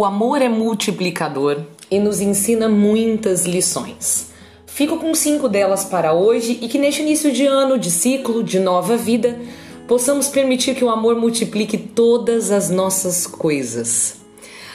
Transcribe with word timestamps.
O 0.00 0.04
amor 0.06 0.40
é 0.40 0.48
multiplicador 0.48 1.58
e 1.90 1.98
nos 1.98 2.22
ensina 2.22 2.70
muitas 2.70 3.44
lições. 3.44 4.30
Fico 4.64 4.96
com 4.96 5.14
cinco 5.14 5.46
delas 5.46 5.84
para 5.84 6.14
hoje 6.14 6.58
e 6.62 6.68
que 6.68 6.78
neste 6.78 7.02
início 7.02 7.30
de 7.30 7.44
ano, 7.44 7.78
de 7.78 7.90
ciclo, 7.90 8.42
de 8.42 8.58
nova 8.58 8.96
vida, 8.96 9.38
possamos 9.86 10.26
permitir 10.28 10.74
que 10.74 10.82
o 10.82 10.88
amor 10.88 11.16
multiplique 11.16 11.76
todas 11.76 12.50
as 12.50 12.70
nossas 12.70 13.26
coisas. 13.26 14.16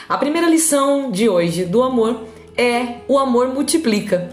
A 0.08 0.16
primeira 0.16 0.48
lição 0.48 1.10
de 1.10 1.28
hoje 1.28 1.66
do 1.66 1.82
amor 1.82 2.22
é 2.56 2.98
o 3.08 3.18
amor 3.18 3.48
multiplica. 3.48 4.30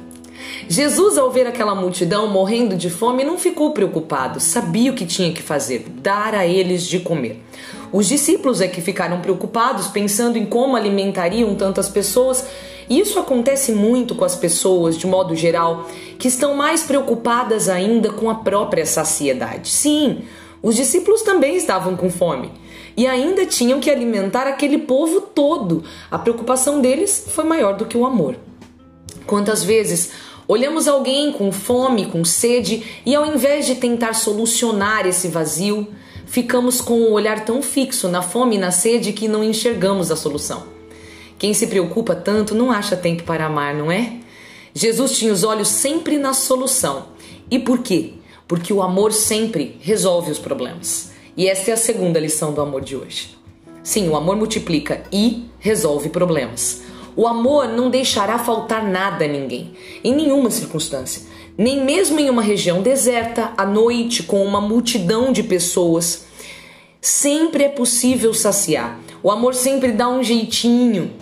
Jesus, 0.68 1.16
ao 1.16 1.30
ver 1.30 1.46
aquela 1.46 1.74
multidão 1.74 2.28
morrendo 2.28 2.76
de 2.76 2.90
fome, 2.90 3.24
não 3.24 3.38
ficou 3.38 3.72
preocupado, 3.72 4.40
sabia 4.40 4.92
o 4.92 4.94
que 4.94 5.06
tinha 5.06 5.32
que 5.32 5.42
fazer: 5.42 5.86
dar 6.02 6.34
a 6.34 6.46
eles 6.46 6.86
de 6.86 7.00
comer. 7.00 7.42
Os 7.92 8.08
discípulos 8.08 8.60
é 8.60 8.68
que 8.68 8.80
ficaram 8.80 9.20
preocupados, 9.20 9.88
pensando 9.88 10.38
em 10.38 10.46
como 10.46 10.76
alimentariam 10.76 11.54
tantas 11.54 11.88
pessoas. 11.88 12.46
E 12.88 12.98
isso 12.98 13.18
acontece 13.18 13.72
muito 13.72 14.14
com 14.14 14.24
as 14.24 14.34
pessoas, 14.34 14.96
de 14.96 15.06
modo 15.06 15.36
geral, 15.36 15.88
que 16.18 16.26
estão 16.26 16.54
mais 16.54 16.82
preocupadas 16.82 17.68
ainda 17.68 18.10
com 18.10 18.30
a 18.30 18.36
própria 18.36 18.86
saciedade. 18.86 19.68
Sim, 19.68 20.22
os 20.62 20.74
discípulos 20.74 21.22
também 21.22 21.56
estavam 21.56 21.94
com 21.94 22.08
fome 22.10 22.50
e 22.96 23.06
ainda 23.06 23.44
tinham 23.44 23.80
que 23.80 23.90
alimentar 23.90 24.46
aquele 24.46 24.78
povo 24.78 25.20
todo. 25.20 25.84
A 26.10 26.18
preocupação 26.18 26.80
deles 26.80 27.26
foi 27.28 27.44
maior 27.44 27.76
do 27.76 27.86
que 27.86 27.96
o 27.96 28.06
amor. 28.06 28.36
Quantas 29.26 29.62
vezes 29.62 30.10
olhamos 30.48 30.88
alguém 30.88 31.32
com 31.32 31.52
fome, 31.52 32.06
com 32.06 32.24
sede 32.24 32.84
e 33.04 33.14
ao 33.14 33.26
invés 33.26 33.66
de 33.66 33.76
tentar 33.76 34.14
solucionar 34.14 35.06
esse 35.06 35.28
vazio, 35.28 35.88
ficamos 36.32 36.80
com 36.80 36.94
o 36.94 37.12
olhar 37.12 37.44
tão 37.44 37.60
fixo 37.60 38.08
na 38.08 38.22
fome 38.22 38.56
e 38.56 38.58
na 38.58 38.70
sede 38.70 39.12
que 39.12 39.28
não 39.28 39.44
enxergamos 39.44 40.10
a 40.10 40.16
solução. 40.16 40.62
Quem 41.38 41.52
se 41.52 41.66
preocupa 41.66 42.14
tanto 42.14 42.54
não 42.54 42.72
acha 42.72 42.96
tempo 42.96 43.22
para 43.24 43.44
amar, 43.44 43.74
não 43.74 43.92
é? 43.92 44.14
Jesus 44.72 45.18
tinha 45.18 45.30
os 45.30 45.44
olhos 45.44 45.68
sempre 45.68 46.16
na 46.16 46.32
solução. 46.32 47.08
E 47.50 47.58
por 47.58 47.80
quê? 47.80 48.14
Porque 48.48 48.72
o 48.72 48.80
amor 48.80 49.12
sempre 49.12 49.76
resolve 49.82 50.30
os 50.30 50.38
problemas. 50.38 51.10
E 51.36 51.46
esta 51.46 51.70
é 51.70 51.74
a 51.74 51.76
segunda 51.76 52.18
lição 52.18 52.54
do 52.54 52.62
amor 52.62 52.80
de 52.80 52.96
hoje. 52.96 53.36
Sim, 53.82 54.08
o 54.08 54.16
amor 54.16 54.34
multiplica 54.34 55.02
e 55.12 55.50
resolve 55.58 56.08
problemas. 56.08 56.80
O 57.14 57.26
amor 57.26 57.68
não 57.68 57.90
deixará 57.90 58.38
faltar 58.38 58.88
nada 58.88 59.26
a 59.26 59.28
ninguém, 59.28 59.74
em 60.02 60.14
nenhuma 60.14 60.50
circunstância, 60.50 61.30
nem 61.56 61.84
mesmo 61.84 62.18
em 62.18 62.30
uma 62.30 62.42
região 62.42 62.80
deserta, 62.80 63.52
à 63.56 63.66
noite, 63.66 64.22
com 64.22 64.44
uma 64.44 64.60
multidão 64.60 65.32
de 65.32 65.42
pessoas. 65.42 66.24
Sempre 67.04 67.64
é 67.64 67.68
possível 67.68 68.32
saciar. 68.32 69.00
O 69.24 69.30
amor 69.32 69.56
sempre 69.56 69.90
dá 69.90 70.08
um 70.08 70.22
jeitinho. 70.22 71.12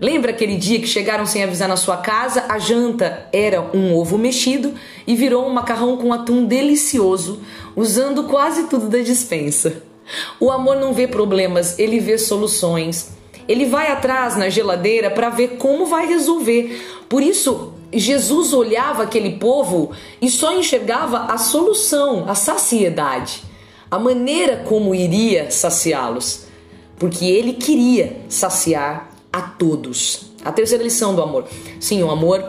Lembra 0.00 0.30
aquele 0.30 0.54
dia 0.54 0.78
que 0.78 0.86
chegaram 0.86 1.26
sem 1.26 1.42
avisar 1.42 1.68
na 1.68 1.76
sua 1.76 1.96
casa? 1.96 2.44
A 2.48 2.60
janta 2.60 3.28
era 3.32 3.60
um 3.74 3.92
ovo 3.92 4.16
mexido 4.16 4.72
e 5.04 5.16
virou 5.16 5.44
um 5.44 5.52
macarrão 5.52 5.96
com 5.96 6.12
atum 6.12 6.44
delicioso, 6.44 7.40
usando 7.74 8.28
quase 8.28 8.68
tudo 8.68 8.88
da 8.88 8.98
dispensa. 8.98 9.82
O 10.38 10.48
amor 10.48 10.76
não 10.76 10.92
vê 10.92 11.08
problemas, 11.08 11.76
ele 11.76 11.98
vê 11.98 12.16
soluções. 12.18 13.10
Ele 13.48 13.66
vai 13.66 13.90
atrás 13.90 14.36
na 14.36 14.48
geladeira 14.48 15.10
para 15.10 15.28
ver 15.28 15.56
como 15.56 15.86
vai 15.86 16.06
resolver. 16.06 16.80
Por 17.08 17.20
isso, 17.20 17.72
Jesus 17.92 18.52
olhava 18.52 19.02
aquele 19.02 19.38
povo 19.38 19.90
e 20.22 20.30
só 20.30 20.56
enxergava 20.56 21.32
a 21.32 21.36
solução, 21.36 22.26
a 22.28 22.36
saciedade, 22.36 23.42
a 23.90 23.98
maneira 23.98 24.58
como 24.58 24.94
iria 24.94 25.50
saciá-los, 25.50 26.46
porque 26.98 27.24
ele 27.24 27.54
queria 27.54 28.16
saciar 28.28 29.10
a 29.32 29.42
todos. 29.42 30.32
A 30.44 30.52
terceira 30.52 30.82
lição 30.82 31.14
do 31.14 31.22
amor. 31.22 31.44
Sim, 31.78 32.02
o 32.02 32.10
amor, 32.10 32.42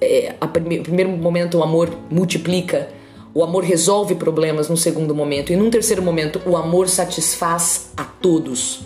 é, 0.00 0.34
a 0.40 0.46
prime, 0.46 0.80
primeiro 0.80 1.10
momento, 1.10 1.58
o 1.58 1.62
amor 1.62 1.90
multiplica, 2.10 2.88
o 3.32 3.42
amor 3.42 3.64
resolve 3.64 4.14
problemas 4.14 4.68
no 4.68 4.76
segundo 4.76 5.14
momento, 5.14 5.52
e 5.52 5.56
num 5.56 5.70
terceiro 5.70 6.02
momento, 6.02 6.40
o 6.44 6.56
amor 6.56 6.88
satisfaz 6.88 7.90
a 7.96 8.04
todos. 8.04 8.82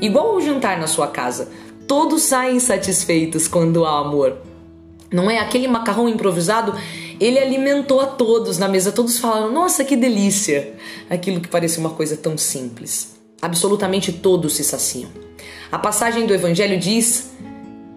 Igual 0.00 0.36
o 0.36 0.40
jantar 0.40 0.78
na 0.78 0.86
sua 0.86 1.08
casa. 1.08 1.50
Todos 1.86 2.22
saem 2.22 2.60
satisfeitos 2.60 3.48
quando 3.48 3.84
há 3.84 3.98
amor. 3.98 4.38
Não 5.12 5.30
é 5.30 5.38
aquele 5.38 5.66
macarrão 5.66 6.08
improvisado, 6.08 6.74
ele 7.20 7.38
alimentou 7.38 8.00
a 8.00 8.06
todos 8.06 8.58
na 8.58 8.66
mesa, 8.66 8.90
todos 8.90 9.18
falaram: 9.18 9.52
"Nossa, 9.52 9.84
que 9.84 9.94
delícia!". 9.94 10.74
Aquilo 11.08 11.40
que 11.40 11.48
parecia 11.48 11.80
uma 11.80 11.90
coisa 11.90 12.16
tão 12.16 12.38
simples. 12.38 13.14
Absolutamente 13.42 14.12
todos 14.12 14.54
se 14.54 14.64
saciam. 14.64 15.10
A 15.70 15.78
passagem 15.78 16.26
do 16.26 16.34
evangelho 16.34 16.78
diz 16.78 17.30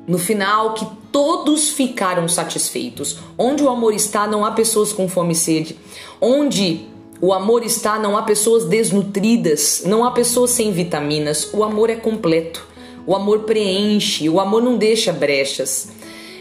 no 0.07 0.17
final 0.17 0.73
que 0.73 0.85
todos 1.11 1.69
ficaram 1.69 2.27
satisfeitos. 2.27 3.17
Onde 3.37 3.63
o 3.63 3.69
amor 3.69 3.93
está, 3.93 4.27
não 4.27 4.45
há 4.45 4.51
pessoas 4.51 4.91
com 4.91 5.07
fome 5.07 5.33
e 5.33 5.35
sede. 5.35 5.77
Onde 6.19 6.87
o 7.21 7.31
amor 7.31 7.63
está, 7.63 7.97
não 7.97 8.17
há 8.17 8.23
pessoas 8.23 8.65
desnutridas, 8.65 9.83
não 9.85 10.03
há 10.03 10.11
pessoas 10.11 10.51
sem 10.51 10.71
vitaminas. 10.71 11.49
O 11.53 11.63
amor 11.63 11.89
é 11.89 11.95
completo. 11.95 12.67
O 13.05 13.15
amor 13.15 13.39
preenche, 13.39 14.29
o 14.29 14.39
amor 14.39 14.61
não 14.61 14.77
deixa 14.77 15.11
brechas. 15.11 15.89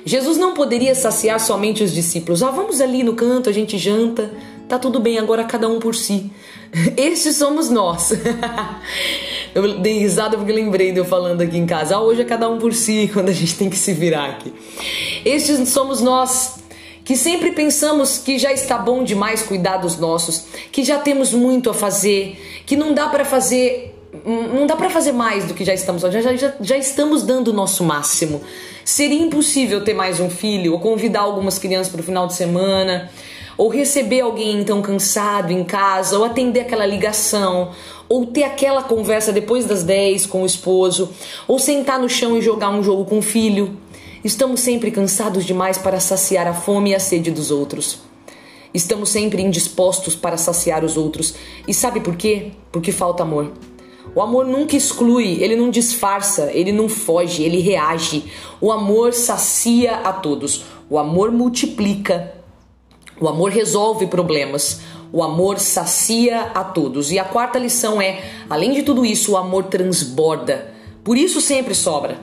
Jesus 0.05 0.37
não 0.37 0.55
poderia 0.55 0.95
saciar 0.95 1.39
somente 1.39 1.83
os 1.83 1.93
discípulos. 1.93 2.43
Ah, 2.43 2.51
vamos 2.51 2.81
ali 2.81 3.03
no 3.03 3.15
canto, 3.15 3.49
a 3.49 3.53
gente 3.53 3.79
janta, 3.79 4.33
tá 4.69 4.79
tudo 4.79 4.99
bem, 4.99 5.19
agora 5.19 5.45
cada 5.45 5.69
um 5.69 5.79
por 5.79 5.95
si. 5.95 6.31
Estes 6.97 7.37
somos 7.37 7.71
nós. 7.71 8.13
eu 9.55 9.79
dei 9.79 9.99
risada 9.99 10.37
porque 10.37 10.53
lembrei 10.53 10.93
de 10.93 10.99
eu 10.99 11.05
falando 11.05 11.41
aqui 11.43 11.57
em 11.57 11.67
casa. 11.67 11.97
Ah, 11.97 12.03
hoje 12.03 12.23
é 12.23 12.25
cada 12.25 12.49
um 12.49 12.59
por 12.59 12.75
si, 12.75 13.11
quando 13.15 13.29
a 13.29 13.33
gente 13.33 13.55
tem 13.55 13.71
que 13.71 13.77
se 13.77 13.93
virar 13.93 14.31
aqui. 14.31 14.53
Estes 15.25 15.69
somos 15.69 16.01
nós 16.01 16.63
que 17.05 17.17
sempre 17.17 17.51
pensamos 17.51 18.19
que 18.19 18.39
já 18.39 18.53
está 18.53 18.79
bom 18.79 19.03
demais 19.03 19.43
cuidar 19.43 19.79
dos 19.79 19.99
nossos, 19.99 20.45
que 20.71 20.85
já 20.85 20.99
temos 20.99 21.33
muito 21.33 21.69
a 21.69 21.75
fazer, 21.75 22.63
que 22.65 22.77
não 22.77 22.95
dá 22.95 23.09
para 23.09 23.25
fazer 23.25 23.92
não 24.25 24.67
dá 24.67 24.77
para 24.77 24.91
fazer 24.91 25.13
mais 25.13 25.45
do 25.45 25.55
que 25.55 25.65
já 25.65 25.75
estamos 25.75 26.03
já, 26.03 26.21
já, 26.21 26.55
já 26.61 26.77
estamos 26.77 27.23
dando 27.23 27.49
o 27.49 27.53
nosso 27.53 27.83
máximo. 27.85 28.41
Seria 28.85 29.21
impossível 29.21 29.83
ter 29.85 29.95
mais 29.95 30.21
um 30.21 30.31
filho 30.31 30.73
ou 30.73 30.81
convidar 30.81 31.21
algumas 31.21 31.59
crianças 31.59 31.91
para 31.91 32.01
o 32.01 32.05
final 32.05 32.27
de 32.27 32.35
semana 32.35 33.11
ou 33.57 33.69
receber 33.69 34.21
alguém 34.21 34.61
então 34.61 34.81
cansado 34.83 35.53
em 35.53 35.65
casa, 35.65 36.19
ou 36.19 36.25
atender 36.25 36.61
aquela 36.61 36.87
ligação, 36.87 37.71
ou 38.09 38.27
ter 38.27 38.45
aquela 38.45 38.83
conversa 38.83 39.33
depois 39.33 39.65
das 39.65 39.83
10 39.83 40.27
com 40.27 40.43
o 40.43 40.47
esposo, 40.47 41.11
ou 41.47 41.59
sentar 41.59 41.99
no 41.99 42.09
chão 42.09 42.37
e 42.37 42.43
jogar 42.43 42.71
um 42.71 42.83
jogo 42.83 43.05
com 43.05 43.19
o 43.19 43.23
filho. 43.23 43.77
Estamos 44.25 44.61
sempre 44.61 44.91
cansados 44.91 45.45
demais 45.45 45.79
para 45.79 45.99
saciar 45.99 46.47
a 46.47 46.55
fome 46.55 46.91
e 46.91 46.95
a 46.95 47.01
sede 47.01 47.31
dos 47.31 47.51
outros. 47.51 48.01
Estamos 48.73 49.11
sempre 49.11 49.43
indispostos 49.43 50.15
para 50.15 50.37
saciar 50.37 50.85
os 50.85 50.97
outros. 50.97 51.35
E 51.69 51.75
sabe 51.75 52.01
por 52.01 52.17
quê? 52.17 52.53
Porque 52.71 52.91
falta 52.91 53.23
amor. 53.23 53.53
O 54.15 54.21
amor 54.21 54.45
nunca 54.47 54.77
exclui, 54.77 55.43
ele 55.43 55.57
não 55.57 55.71
disfarça, 55.71 56.51
ele 56.53 56.73
não 56.73 56.89
foge, 56.89 57.43
ele 57.43 57.61
reage. 57.61 58.25
O 58.61 58.71
amor 58.71 59.13
sacia 59.15 59.97
a 59.97 60.13
todos. 60.13 60.65
O 60.91 60.99
amor 60.99 61.31
multiplica. 61.31 62.35
O 63.21 63.29
amor 63.29 63.51
resolve 63.51 64.07
problemas. 64.07 64.81
O 65.13 65.23
amor 65.23 65.59
sacia 65.59 66.51
a 66.55 66.65
todos. 66.65 67.11
E 67.11 67.19
a 67.19 67.25
quarta 67.25 67.59
lição 67.59 68.03
é: 68.03 68.23
além 68.51 68.73
de 68.73 68.83
tudo 68.83 69.07
isso, 69.07 69.33
o 69.33 69.37
amor 69.37 69.65
transborda. 69.65 70.73
Por 71.03 71.17
isso 71.17 71.41
sempre 71.41 71.75
sobra. 71.75 72.19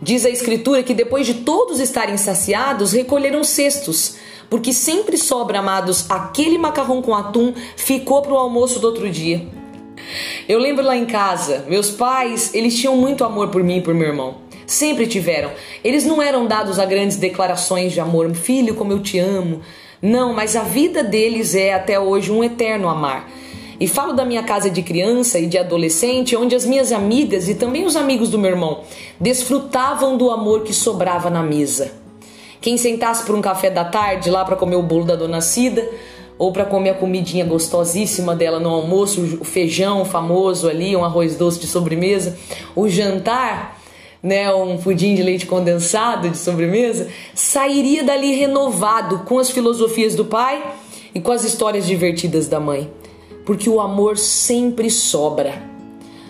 Diz 0.00 0.24
a 0.26 0.30
Escritura 0.30 0.82
que 0.82 0.94
depois 0.94 1.26
de 1.26 1.34
todos 1.34 1.80
estarem 1.80 2.16
saciados, 2.16 2.92
recolheram 2.92 3.42
cestos, 3.42 4.16
porque 4.50 4.72
sempre 4.72 5.16
sobra, 5.16 5.58
amados, 5.58 6.10
aquele 6.10 6.58
macarrão 6.58 7.00
com 7.00 7.14
atum 7.14 7.54
ficou 7.76 8.20
para 8.20 8.32
o 8.32 8.38
almoço 8.38 8.78
do 8.78 8.86
outro 8.86 9.10
dia. 9.10 9.46
Eu 10.48 10.58
lembro 10.58 10.84
lá 10.84 10.96
em 10.96 11.06
casa, 11.06 11.64
meus 11.68 11.90
pais, 11.90 12.54
eles 12.54 12.76
tinham 12.76 12.96
muito 12.96 13.24
amor 13.24 13.48
por 13.48 13.62
mim 13.62 13.78
e 13.78 13.80
por 13.80 13.94
meu 13.94 14.08
irmão. 14.08 14.36
Sempre 14.66 15.06
tiveram. 15.06 15.50
Eles 15.84 16.04
não 16.04 16.20
eram 16.20 16.46
dados 16.46 16.78
a 16.78 16.84
grandes 16.84 17.16
declarações 17.16 17.92
de 17.92 18.00
amor, 18.00 18.34
filho, 18.34 18.74
como 18.74 18.92
eu 18.92 19.00
te 19.00 19.18
amo. 19.18 19.60
Não, 20.02 20.32
mas 20.32 20.56
a 20.56 20.62
vida 20.62 21.02
deles 21.02 21.54
é 21.54 21.72
até 21.72 21.98
hoje 21.98 22.30
um 22.30 22.42
eterno 22.42 22.88
amar. 22.88 23.30
E 23.78 23.86
falo 23.86 24.14
da 24.14 24.24
minha 24.24 24.42
casa 24.42 24.70
de 24.70 24.82
criança 24.82 25.38
e 25.38 25.46
de 25.46 25.58
adolescente, 25.58 26.34
onde 26.34 26.54
as 26.54 26.64
minhas 26.64 26.92
amigas 26.92 27.48
e 27.48 27.54
também 27.54 27.84
os 27.84 27.94
amigos 27.94 28.30
do 28.30 28.38
meu 28.38 28.50
irmão 28.50 28.80
desfrutavam 29.20 30.16
do 30.16 30.30
amor 30.30 30.62
que 30.62 30.72
sobrava 30.72 31.28
na 31.28 31.42
mesa. 31.42 31.92
Quem 32.60 32.78
sentasse 32.78 33.24
por 33.24 33.34
um 33.34 33.42
café 33.42 33.70
da 33.70 33.84
tarde 33.84 34.30
lá 34.30 34.44
para 34.44 34.56
comer 34.56 34.76
o 34.76 34.82
bolo 34.82 35.04
da 35.04 35.14
dona 35.14 35.40
Cida, 35.40 35.88
ou 36.38 36.52
para 36.52 36.64
comer 36.64 36.90
a 36.90 36.94
comidinha 36.94 37.44
gostosíssima 37.44 38.34
dela 38.34 38.60
no 38.60 38.68
almoço, 38.68 39.38
o 39.40 39.44
feijão 39.44 40.04
famoso 40.04 40.68
ali, 40.68 40.94
um 40.96 41.04
arroz 41.04 41.36
doce 41.36 41.58
de 41.58 41.66
sobremesa, 41.66 42.36
o 42.74 42.88
jantar, 42.88 43.80
né, 44.22 44.52
um 44.52 44.76
pudim 44.76 45.14
de 45.14 45.22
leite 45.22 45.46
condensado 45.46 46.28
de 46.28 46.36
sobremesa, 46.36 47.08
sairia 47.34 48.02
dali 48.02 48.34
renovado 48.34 49.20
com 49.20 49.38
as 49.38 49.50
filosofias 49.50 50.14
do 50.14 50.24
pai 50.24 50.62
e 51.14 51.20
com 51.20 51.32
as 51.32 51.44
histórias 51.44 51.86
divertidas 51.86 52.48
da 52.48 52.60
mãe 52.60 52.90
porque 53.46 53.70
o 53.70 53.80
amor 53.80 54.18
sempre 54.18 54.90
sobra. 54.90 55.62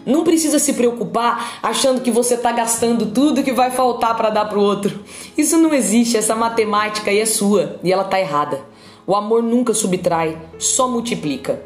Não 0.04 0.22
precisa 0.22 0.60
se 0.60 0.74
preocupar 0.74 1.58
achando 1.60 2.00
que 2.00 2.12
você 2.12 2.34
está 2.34 2.52
gastando 2.52 3.06
tudo 3.06 3.42
que 3.42 3.52
vai 3.52 3.72
faltar 3.72 4.16
para 4.16 4.30
dar 4.30 4.44
para 4.44 4.58
o 4.58 4.62
outro. 4.62 5.00
Isso 5.36 5.56
não 5.56 5.74
existe, 5.74 6.16
essa 6.16 6.36
matemática 6.36 7.10
aí 7.10 7.18
é 7.18 7.26
sua 7.26 7.80
e 7.82 7.92
ela 7.92 8.04
está 8.04 8.20
errada. 8.20 8.60
O 9.06 9.14
amor 9.14 9.40
nunca 9.40 9.72
subtrai, 9.72 10.36
só 10.58 10.88
multiplica. 10.88 11.62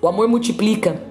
O 0.00 0.08
amor 0.08 0.26
multiplica, 0.26 1.02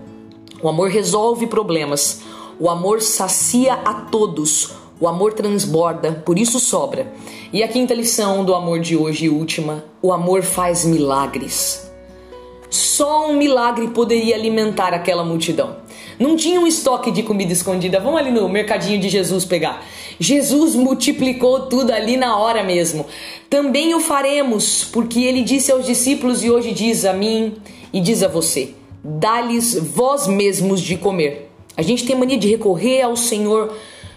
o 0.59 0.67
amor 0.67 0.89
resolve 0.89 1.45
problemas, 1.45 2.21
o 2.59 2.67
amor 2.67 2.99
sacia 2.99 3.73
a 3.73 3.93
todos, 3.93 4.71
o 4.99 5.07
amor 5.07 5.33
transborda, 5.33 6.23
por 6.25 6.39
isso 6.39 6.59
sobra. 6.59 7.13
E 7.53 7.61
a 7.61 7.67
quinta 7.67 7.93
lição 7.93 8.43
do 8.43 8.55
amor 8.55 8.79
de 8.79 8.97
hoje 8.97 9.25
e 9.25 9.29
última: 9.29 9.83
o 10.01 10.11
amor 10.11 10.41
faz 10.41 10.83
milagres. 10.83 11.91
Só 12.69 13.29
um 13.29 13.37
milagre 13.37 13.89
poderia 13.89 14.35
alimentar 14.35 14.93
aquela 14.93 15.23
multidão. 15.23 15.77
Não 16.17 16.35
tinha 16.35 16.59
um 16.59 16.65
estoque 16.65 17.11
de 17.11 17.21
comida 17.21 17.53
escondida. 17.53 17.99
Vamos 17.99 18.19
ali 18.19 18.31
no 18.31 18.49
mercadinho 18.49 18.99
de 18.99 19.09
Jesus 19.09 19.45
pegar. 19.45 19.85
Jesus 20.19 20.75
multiplicou 20.75 21.61
tudo 21.61 21.91
ali 21.91 22.17
na 22.17 22.37
hora 22.37 22.63
mesmo. 22.63 23.05
Também 23.49 23.93
o 23.93 23.99
faremos, 23.99 24.83
porque 24.83 25.19
ele 25.21 25.41
disse 25.41 25.71
aos 25.71 25.85
discípulos 25.85 26.43
e 26.43 26.49
hoje 26.49 26.71
diz 26.71 27.05
a 27.05 27.13
mim 27.13 27.53
e 27.91 27.99
diz 27.99 28.23
a 28.23 28.27
você: 28.27 28.73
dá-lhes 29.03 29.75
vós 29.75 30.27
mesmos 30.27 30.81
de 30.81 30.97
comer. 30.97 31.51
A 31.77 31.81
gente 31.81 32.05
tem 32.05 32.15
mania 32.15 32.37
de 32.37 32.49
recorrer 32.49 33.01
ao 33.01 33.15
Senhor 33.15 33.73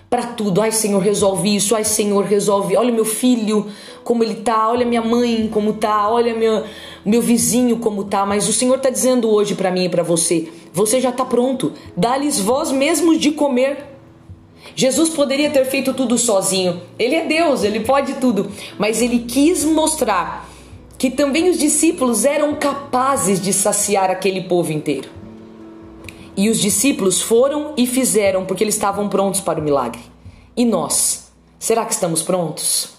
para 0.08 0.22
tudo. 0.22 0.62
Ai, 0.62 0.72
Senhor, 0.72 1.00
resolve 1.02 1.54
isso. 1.54 1.74
Ai, 1.74 1.84
Senhor, 1.84 2.24
resolve. 2.24 2.76
Olha 2.76 2.92
meu 2.92 3.04
filho 3.04 3.66
como 4.04 4.24
ele 4.24 4.36
tá. 4.36 4.70
Olha 4.70 4.86
minha 4.86 5.02
mãe 5.02 5.48
como 5.52 5.74
tá. 5.74 6.08
Olha 6.08 6.34
meu 6.34 6.64
meu 7.04 7.20
vizinho 7.20 7.78
como 7.78 8.04
tá. 8.04 8.24
Mas 8.24 8.48
o 8.48 8.52
Senhor 8.52 8.76
está 8.76 8.90
dizendo 8.90 9.28
hoje 9.28 9.54
para 9.54 9.70
mim 9.70 9.84
e 9.84 9.88
para 9.88 10.02
você: 10.02 10.48
você 10.72 11.00
já 11.00 11.10
está 11.10 11.24
pronto. 11.24 11.72
Dá-lhes 11.96 12.40
vós 12.40 12.70
mesmos 12.70 13.18
de 13.18 13.32
comer. 13.32 13.97
Jesus 14.78 15.08
poderia 15.08 15.50
ter 15.50 15.64
feito 15.64 15.92
tudo 15.92 16.16
sozinho. 16.16 16.80
Ele 16.96 17.16
é 17.16 17.26
Deus, 17.26 17.64
ele 17.64 17.80
pode 17.80 18.14
tudo. 18.14 18.48
Mas 18.78 19.02
ele 19.02 19.18
quis 19.18 19.64
mostrar 19.64 20.48
que 20.96 21.10
também 21.10 21.50
os 21.50 21.58
discípulos 21.58 22.24
eram 22.24 22.54
capazes 22.54 23.40
de 23.40 23.52
saciar 23.52 24.08
aquele 24.08 24.42
povo 24.42 24.70
inteiro. 24.70 25.08
E 26.36 26.48
os 26.48 26.60
discípulos 26.60 27.20
foram 27.20 27.74
e 27.76 27.88
fizeram 27.88 28.46
porque 28.46 28.62
eles 28.62 28.76
estavam 28.76 29.08
prontos 29.08 29.40
para 29.40 29.58
o 29.58 29.62
milagre. 29.64 30.00
E 30.56 30.64
nós? 30.64 31.32
Será 31.58 31.84
que 31.84 31.92
estamos 31.92 32.22
prontos? 32.22 32.90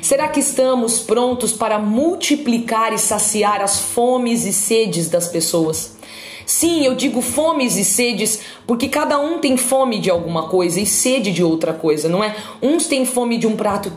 Será 0.00 0.26
que 0.26 0.40
estamos 0.40 1.00
prontos 1.00 1.52
para 1.52 1.78
multiplicar 1.78 2.94
e 2.94 2.98
saciar 2.98 3.60
as 3.60 3.78
fomes 3.78 4.46
e 4.46 4.54
sedes 4.54 5.10
das 5.10 5.28
pessoas? 5.28 5.98
Sim, 6.50 6.84
eu 6.84 6.96
digo 6.96 7.22
fomes 7.22 7.76
e 7.76 7.84
sedes 7.84 8.40
porque 8.66 8.88
cada 8.88 9.20
um 9.20 9.38
tem 9.38 9.56
fome 9.56 10.00
de 10.00 10.10
alguma 10.10 10.48
coisa 10.48 10.80
e 10.80 10.84
sede 10.84 11.30
de 11.30 11.44
outra 11.44 11.72
coisa, 11.72 12.08
não 12.08 12.24
é? 12.24 12.34
Uns 12.60 12.88
têm 12.88 13.04
fome 13.04 13.38
de 13.38 13.46
um 13.46 13.54
prato 13.54 13.92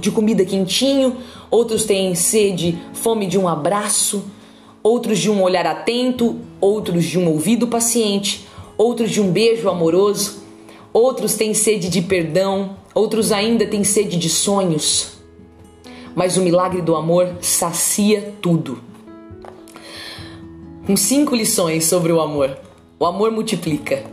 de 0.00 0.10
comida 0.10 0.44
quentinho, 0.44 1.18
outros 1.48 1.84
têm 1.84 2.12
sede, 2.16 2.76
fome 2.94 3.28
de 3.28 3.38
um 3.38 3.46
abraço, 3.46 4.24
outros 4.82 5.20
de 5.20 5.30
um 5.30 5.40
olhar 5.40 5.64
atento, 5.68 6.40
outros 6.60 7.04
de 7.04 7.16
um 7.16 7.28
ouvido 7.28 7.68
paciente, 7.68 8.44
outros 8.76 9.12
de 9.12 9.20
um 9.20 9.30
beijo 9.30 9.68
amoroso, 9.68 10.42
outros 10.92 11.34
têm 11.34 11.54
sede 11.54 11.88
de 11.88 12.02
perdão, 12.02 12.76
outros 12.92 13.30
ainda 13.30 13.68
têm 13.68 13.84
sede 13.84 14.16
de 14.16 14.28
sonhos. 14.28 15.12
Mas 16.12 16.36
o 16.36 16.42
milagre 16.42 16.82
do 16.82 16.96
amor 16.96 17.36
sacia 17.40 18.34
tudo. 18.42 18.93
Com 20.86 20.98
cinco 20.98 21.34
lições 21.34 21.86
sobre 21.86 22.12
o 22.12 22.20
amor. 22.20 22.58
O 22.98 23.06
amor 23.06 23.30
multiplica. 23.30 24.04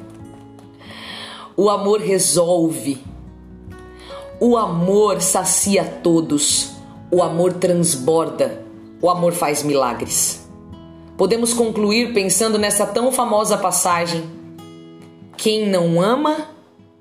O 1.57 1.69
amor 1.69 1.99
resolve. 1.99 3.03
O 4.39 4.55
amor 4.55 5.21
sacia 5.21 5.83
todos. 5.83 6.71
O 7.11 7.21
amor 7.21 7.55
transborda. 7.55 8.65
O 9.01 9.09
amor 9.09 9.33
faz 9.33 9.63
milagres. 9.63 10.47
Podemos 11.17 11.51
concluir 11.53 12.13
pensando 12.13 12.57
nessa 12.57 12.85
tão 12.85 13.11
famosa 13.11 13.57
passagem: 13.57 14.23
quem 15.35 15.67
não 15.67 16.01
ama, 16.01 16.47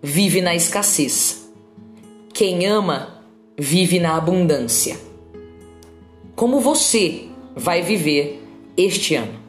vive 0.03 0.41
na 0.41 0.53
escassez. 0.53 1.49
Quem 2.35 2.67
ama, 2.67 3.23
vive 3.57 4.01
na 4.01 4.17
abundância. 4.17 4.99
Como 6.35 6.59
você 6.59 7.29
vai 7.55 7.83
viver 7.83 8.43
este 8.77 9.15
ano? 9.15 9.40